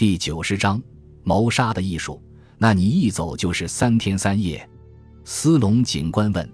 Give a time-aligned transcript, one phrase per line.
[0.00, 0.82] 第九十章
[1.24, 2.22] 谋杀的艺术。
[2.56, 4.66] 那你一走就是三天三夜。
[5.26, 6.52] 斯隆警官问：“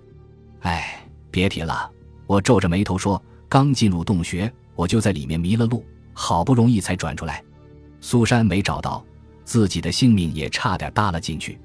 [0.62, 1.88] 哎，别提了。”
[2.26, 7.40] 我皱着眉头说：“刚进入洞穴，我就在里面迷了路，好不容易才转出来。
[8.00, 9.06] 苏珊没找到，
[9.44, 11.56] 自己的性命也差点搭了进去。”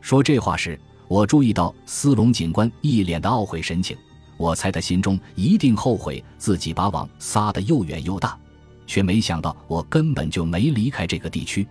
[0.00, 3.94] 说这话时，我注意到斯隆警官一脸的懊悔神情。
[4.38, 8.40] 我猜他心中一定后悔自己把网撒得又远又大，
[8.88, 11.64] 却没想到我根本就没离开这个地区。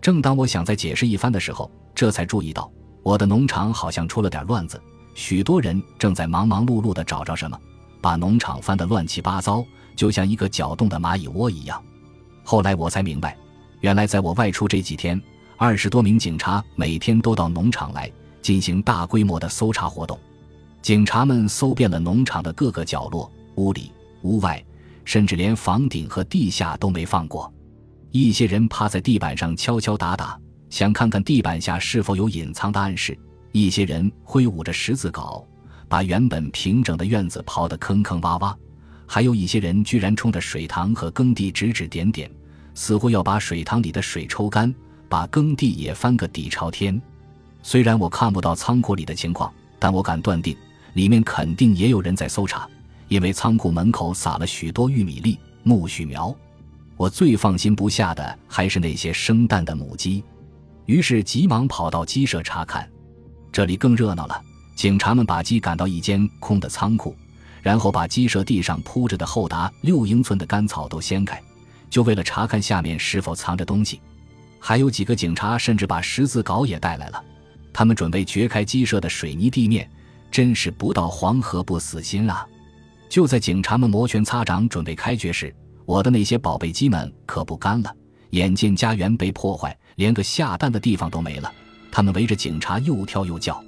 [0.00, 2.70] 正当我想再解释一番的时候，这才注意到
[3.02, 4.80] 我的农场好像出了点乱子，
[5.14, 7.58] 许多人正在忙忙碌碌地找着什么，
[8.00, 9.64] 把农场翻得乱七八糟，
[9.96, 11.82] 就像一个搅动的蚂蚁窝一样。
[12.44, 13.36] 后来我才明白，
[13.80, 15.20] 原来在我外出这几天，
[15.56, 20.18] 二十多名警察每天都到农场来进行大规模的搜查活动。
[20.80, 23.92] 警察们搜遍了农场的各个角落，屋里、
[24.22, 24.64] 屋外，
[25.10, 27.52] 甚至连房顶和地下都没放过。
[28.12, 33.12] 一些人趴在地板上敲敲打打，想看看地板下是否有隐藏的暗示；
[33.50, 35.44] 一些人挥舞着十字镐，
[35.88, 38.54] 把原本平整的院子刨得坑坑洼洼；
[39.04, 42.30] 还有一些人居然冲着水塘和耕地指指点点，
[42.76, 44.72] 似乎要把水塘里的水抽干，
[45.08, 47.02] 把耕地也翻个底朝天。
[47.64, 50.56] 虽然我看不到仓库里的情况，但我敢断定。
[50.94, 52.68] 里面肯定也有人在搜查，
[53.10, 56.34] 因为仓库门口撒了许多玉米粒、苜蓿苗。
[56.96, 60.22] 我最放心不下的还是那些生蛋的母鸡，
[60.86, 62.88] 于是急忙跑到鸡舍查看。
[63.50, 64.40] 这里更热闹了，
[64.76, 67.16] 警察们把鸡赶到一间空的仓库，
[67.62, 71.42] 然后把鸡舍地上铺着的厚达六英寸的干草都掀开，
[71.90, 74.00] 就为了查看下面是否藏着东西。
[74.60, 77.20] 还有几个警察甚至把十字镐也带来了，
[77.72, 79.90] 他们准备掘开鸡舍的水泥地面。
[80.30, 82.46] 真是不到黄河不死心啊！
[83.10, 85.52] 就在警察们摩拳擦掌准备开掘时，
[85.84, 87.92] 我的那些宝贝鸡们可不干了。
[88.30, 91.52] 眼见家园被破坏，连个下蛋的地方都没了，
[91.90, 93.60] 他们围着警察又跳又叫。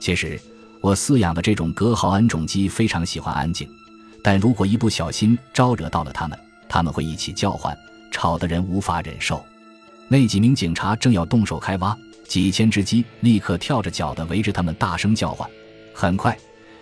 [0.00, 0.40] 其实，
[0.80, 3.68] 我饲养的这种格豪恩种鸡非常喜欢安静，
[4.22, 6.38] 但如果一不小心招惹到了它们，
[6.68, 7.76] 它们会一起叫唤，
[8.12, 9.44] 吵得人无法忍受。
[10.06, 11.98] 那几名警察正要动手开挖，
[12.28, 15.50] 几千只鸡立刻跳着脚的围着他们大声叫唤。
[15.92, 16.38] 很快，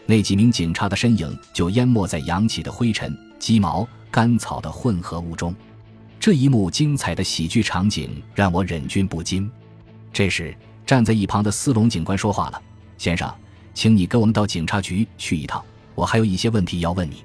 [0.07, 5.55] 那几名警察的身影就淹没在扬起的灰尘、鸡毛、干草的混合物中。
[6.21, 9.51] 这一幕精彩的喜剧场景让我忍俊不禁。
[10.13, 10.57] 这时，
[10.87, 12.63] 站在一旁的斯隆警官说话了
[12.97, 13.33] ：“先生，
[13.73, 15.65] 请你跟我们到警察局去一趟，
[15.95, 17.25] 我还有一些问题要问你。”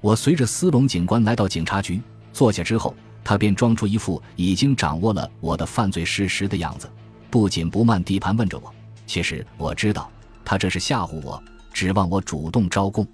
[0.00, 2.00] 我随着斯隆警官来到警察局，
[2.32, 2.94] 坐下之后，
[3.24, 6.90] 他便装出一副已经掌握了我的犯罪事实的样子，
[7.30, 8.72] 不紧不慢地盘问着我
[9.06, 10.10] ：“其实我知道。”
[10.42, 11.42] 他这是吓唬我，
[11.80, 13.06] 指望我主动招供。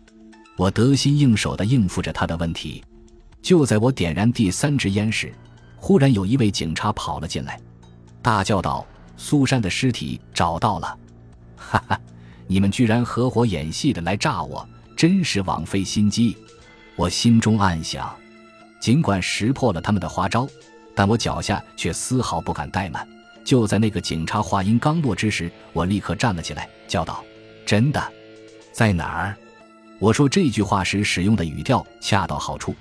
[0.57, 2.83] 我得心应手地应付着他的问题。
[3.41, 5.33] 就在我点燃第三支烟时，
[5.77, 7.61] 忽然有一位警察跑了进来，
[8.21, 8.85] 大叫道
[9.17, 10.99] ：“苏珊的尸体找到了！”
[11.57, 12.01] 哈哈，
[12.49, 16.37] 你们居然合伙演戏的来诈我，真是枉费心机。
[16.97, 18.13] 我心中暗想，
[18.81, 20.49] 尽管识破了他们的花招，
[20.93, 23.07] 但我脚下却丝毫不敢怠慢。
[23.45, 27.23] 就在那个警察话音刚落之时，我立刻站了起来，叫道
[27.65, 28.13] ：“真的，
[28.77, 29.35] 在哪儿？”
[29.99, 32.75] 我说这句话时使用的语调恰到好处，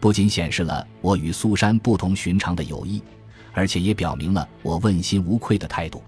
[0.00, 3.00] 不仅显示了我与苏珊不同寻常的友谊，
[3.52, 6.02] 而且也表明了我问心无愧的态度。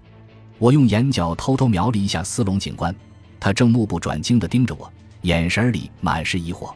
[0.57, 2.93] 我用眼角偷偷瞄了一下斯隆警官，
[3.39, 4.91] 他正目不转睛地盯着我，
[5.21, 6.73] 眼神里满是疑惑。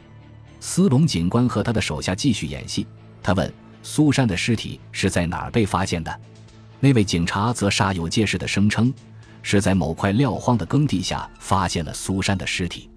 [0.62, 2.88] 斯隆警官和他的手下继续演戏，
[3.22, 3.54] 他问
[3.84, 6.20] ：“苏珊的尸体是在哪儿被发现的？”
[6.80, 8.94] 那位警察则煞有介事地声称，
[9.44, 12.90] 是在某块撂荒的耕地下发现了苏珊的尸体。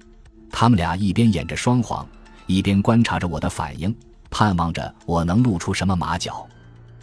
[0.50, 2.08] 他们俩一边演着双簧，
[2.46, 3.94] 一边观察着我的反应，
[4.30, 6.46] 盼望着我能露出什么马脚。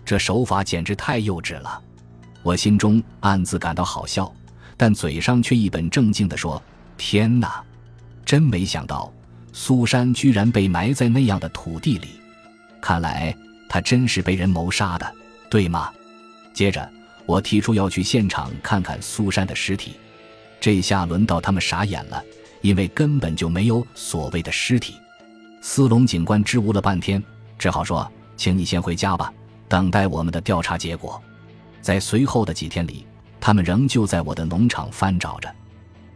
[0.04, 1.80] 这手法简直太幼稚了，
[2.42, 4.34] 我心中暗自感到好笑，
[4.76, 6.62] 但嘴上却一本正经地说
[6.98, 7.64] ：“天哪，
[8.26, 9.14] 真没想到，
[9.52, 12.08] 苏珊居然被埋在那样的土地里。
[12.82, 13.36] 看来
[13.70, 15.14] 她真是被人谋杀的，
[15.50, 15.92] 对吗？”
[16.54, 16.90] 接着，
[17.26, 19.94] 我提出要去现场看看苏珊的尸体。
[20.60, 22.24] 这下轮到他们傻眼了，
[22.62, 24.96] 因为根本就没有所谓的尸体。
[25.62, 27.22] 斯隆警官支吾了半天，
[27.58, 29.34] 只好说：“请你先回家吧，
[29.68, 31.22] 等待我们的调查结果。”
[31.82, 33.06] 在随后的几天里，
[33.42, 35.54] 他们仍旧在我的农场翻找着。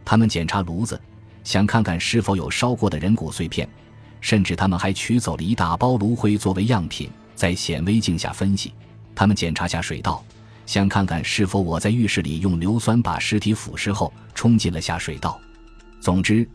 [0.04, 0.98] 他们检查炉子，
[1.44, 3.68] 想看看是否有烧过的人骨碎片，
[4.22, 8.72] 甚至他们还取走了一大包炉灰作为样品，在显微镜下分析。
[9.14, 10.24] 他们检查下水道，
[10.68, 15.40] 想看看是否我在浴室里用硫酸把尸体腐蚀后冲进了下水道。
[15.98, 16.46] 总之，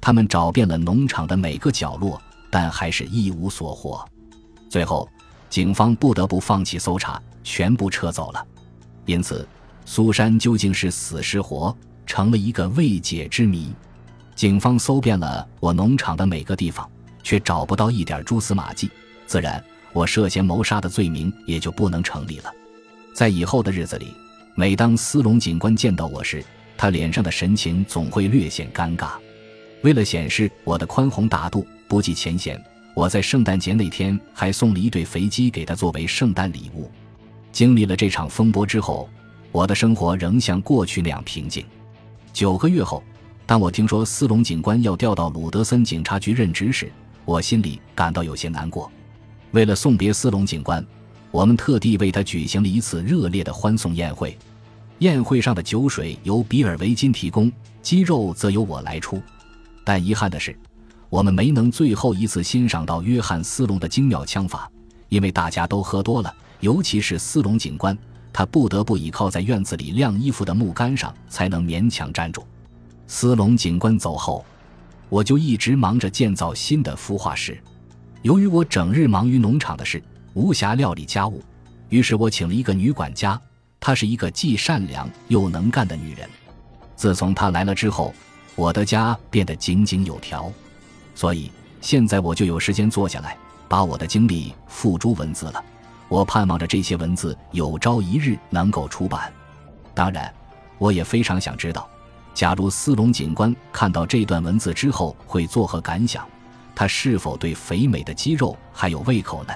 [0.00, 2.20] 他们找遍了农场的每个角落，
[2.50, 4.04] 但还是一无所获。
[4.68, 5.08] 最后，
[5.48, 8.44] 警方不得不放弃搜查，全部撤走了。
[9.06, 9.46] 因此，
[9.84, 11.72] 苏珊究竟是死是活，
[12.04, 13.72] 成了一个未解之谜。
[14.34, 16.90] 警方搜遍了我农场的每个地方，
[17.22, 18.90] 却找不到一点蛛丝马迹。
[19.28, 19.62] 自然，
[19.92, 22.52] 我涉嫌谋杀的罪名也就不能成立了。
[23.12, 24.14] 在以后的日子里，
[24.54, 26.44] 每当斯隆警官见到我时，
[26.76, 29.12] 他脸上的神情总会略显尴尬。
[29.82, 32.62] 为了显示我的宽宏大度、不计前嫌，
[32.94, 36.90] 我在圣诞节那天还送了一对肥鸡给他作为圣诞礼物。
[37.52, 39.08] 经历了这场风波之后，
[39.52, 41.64] 我的生活仍像过去那样平静。
[42.32, 43.02] 九个月后，
[43.44, 46.90] 当我听说斯隆警官要调到鲁德森警察局任职时，
[47.24, 48.90] 我心里感到有些难过。
[49.50, 50.84] 为了送别斯隆警官，
[51.30, 54.36] 我们特地为他举行了一次热烈的欢送宴会。
[54.98, 57.50] 宴会上的酒水由比尔维金提供，
[57.80, 59.22] 鸡肉则由我来出。
[59.84, 60.54] 但遗憾的是，
[61.08, 64.70] 我们没能最后一次欣赏到约翰斯隆的精妙枪法，
[65.08, 66.34] 因为大家都喝多了。
[66.60, 67.96] 尤其是斯隆警官，
[68.32, 72.44] 他不得不倚靠在院子里晾衣服的木杆上，才能勉强站住。
[73.06, 74.44] 斯隆警官走后，
[75.08, 77.58] 我就一直忙着建造新的孵化室。
[78.20, 80.02] 由于我整日忙于农场的事，
[80.34, 81.42] 无暇料理家务，
[81.88, 83.40] 于是我请了一个女管家。
[83.80, 86.28] 她是一个既善良又能干的女人。
[86.96, 88.14] 自从她来了之后，
[88.54, 90.52] 我的家变得井井有条。
[91.14, 91.50] 所以
[91.80, 93.36] 现在我就有时间坐下来，
[93.68, 95.64] 把我的经历付诸文字了。
[96.08, 99.32] 我盼望着这些文字有朝一日能够出版。
[99.94, 100.32] 当然，
[100.78, 101.88] 我也非常想知道，
[102.34, 106.26] 假如斯隆警官看到这段文字之后会作何感想，
[106.74, 109.54] 他是否对肥美的鸡肉还有胃口呢？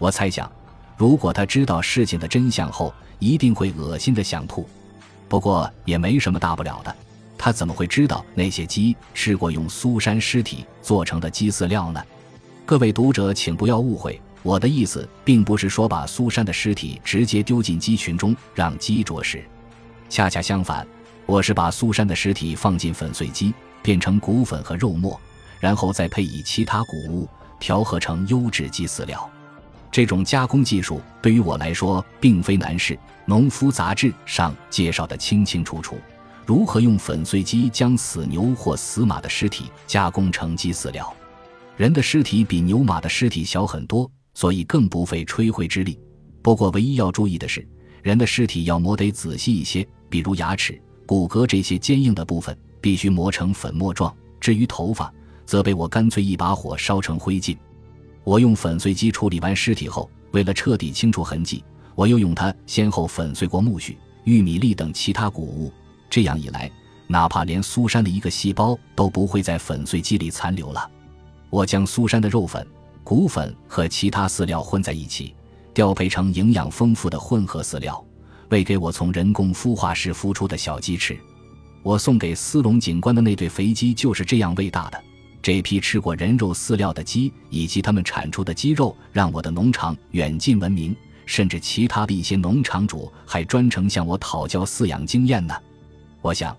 [0.00, 0.50] 我猜想，
[0.96, 4.66] 如果他知道事情的真相后，一定会恶心的想吐。
[5.28, 6.96] 不过也没什么大不了的，
[7.36, 12.02] 他怎么会知道那些鸡吃过用苏珊尸体做成的鸡饲料呢？
[12.64, 14.18] 各位读者，请不要误会。
[14.42, 19.44] 我的意思并不是说把苏珊的尸体直接丢进鸡群中让鸡啄食，
[20.08, 20.86] 恰恰相反，
[21.26, 23.52] 我是把苏珊的尸体放进粉碎机
[23.82, 25.20] 变成骨粉和肉末，
[25.58, 29.30] 然后再配以其他谷物调和成优质鸡饲料。
[29.90, 32.98] 这种加工技术对于我来说并非难事。
[33.26, 35.96] 农夫杂志上介绍的清清楚楚，
[36.46, 41.12] 如何用粉碎机将死牛或死马的尸体加工成鸡饲料。
[41.76, 44.10] 人的尸体比牛马的尸体小很多。
[44.32, 45.98] 所以更不费吹灰之力。
[46.40, 47.66] 不过，唯一要注意的是，
[48.00, 54.14] 人的尸体要磨得仔细一些，比如牙齿、骨骼这些坚硬的部分必须磨成粉末状。
[54.40, 55.12] 至于头发，
[55.44, 57.58] 则被我干脆一把火烧成灰烬。
[58.24, 61.64] 我用粉碎机处理完尸体后，为了彻底清除痕迹，
[61.94, 65.72] 我又用它先后粉碎过苜蓿、玉米粒等其他谷物。
[66.08, 66.70] 这样一来，
[67.06, 70.90] 哪怕连苏珊的一个细胞都不会在粉碎机里残留了。
[71.48, 72.66] 我将苏珊的肉粉。
[73.02, 75.34] 骨粉和其他饲料混在一起，
[75.74, 78.04] 调配成营养丰富的混合饲料，
[78.50, 81.18] 喂给我从人工孵化室孵出的小鸡吃。
[81.82, 85.02] 我送给斯隆警官的那对肥鸡就是这样喂大的。
[85.42, 90.94] 这批吃过人肉饲料的鸡以及它们产出的鸡肉，让我的农场远近闻名，
[91.24, 95.54] 甚至其他的一些农场主还专程向我讨教饲养经验呢。
[96.20, 96.54] 我想，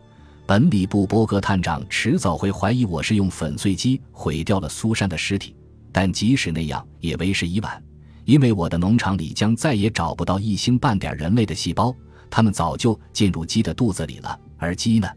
[0.47, 5.55] 本里布伯格探长迟早会怀疑我是用粉碎机毁掉了苏珊的尸体。
[5.91, 7.83] 但即使那样，也为时已晚，
[8.25, 11.93] 因为我的农场里将再也找不到一星半点人类的细胞，
[12.29, 15.07] 它们早就进入鸡的肚子里了，而鸡呢，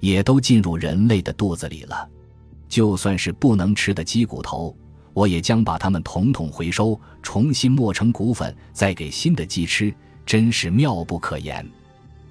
[0.00, 2.08] 也都进入人类的肚子里了。
[2.68, 4.76] 就算是不能吃的鸡骨头，
[5.12, 9.94] 我也将把它们统统回收，重新磨成骨粉，再给新的鸡吃，
[10.24, 11.66] 真是妙不可言。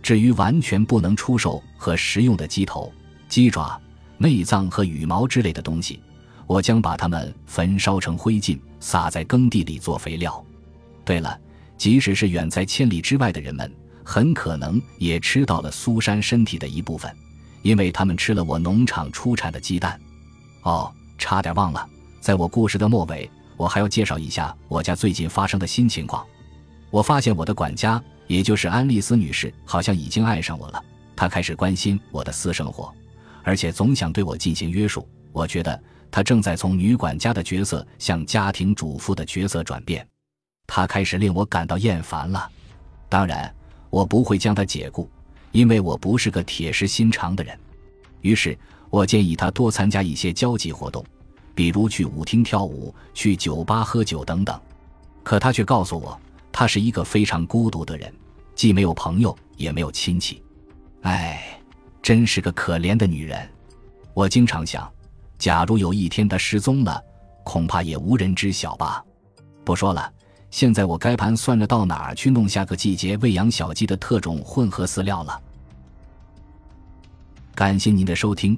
[0.02, 2.92] 至于完全不能出售和食用的鸡头、
[3.28, 3.82] 鸡爪、
[4.18, 6.00] 内脏和羽毛之类的东西。
[6.48, 10.46] 我将把它们焚烧成灰烬，撒在耕地里做肥料。
[11.04, 11.36] 对了，
[11.76, 13.74] 即使是远在千里之外的人们，
[14.04, 17.12] 很可能也吃到了苏珊身体的一部分，
[17.64, 20.00] 因为他们吃了我农场出产的鸡蛋。
[20.66, 26.26] 哦，差点忘了，在我故事的末尾，我还要介绍一下我家最近发生的新情况。
[26.90, 30.84] 我发现我的管家，也就是安丽丝女士，好像已经爱上我了。
[31.16, 32.92] 她开始关心我的私生活，
[33.44, 35.08] 而且总想对我进行约束。
[35.32, 35.82] 我觉得。
[36.12, 40.08] 她正在从女管家的角色向家庭主妇的角色转变，
[40.66, 42.50] 她开始令我感到厌烦了。
[43.10, 43.54] 当然，
[43.90, 45.10] 我不会将她解雇，
[45.52, 47.60] 因为我不是个铁石心肠的人。
[48.22, 48.58] 于是
[48.96, 51.04] 我建议她多参加一些交际活动，
[51.54, 54.58] 比如去舞厅跳舞、去酒吧喝酒等等。
[55.22, 56.18] 可她却告诉我，
[56.50, 58.10] 她是一个非常孤独的人，
[58.56, 60.42] 既没有朋友，也没有亲戚。
[61.02, 61.60] 唉，
[62.02, 63.46] 真是个可怜的女人。
[64.14, 64.90] 我经常想。
[65.38, 67.04] 假如有一天他失踪了，
[67.44, 69.04] 恐怕也无人知晓吧。
[69.66, 70.10] 不说了，
[70.50, 75.38] 现在我该盘算着到哪儿去弄下个季节喂养小鸡的特种混合饲料了。
[77.54, 78.58] 感谢您的收听，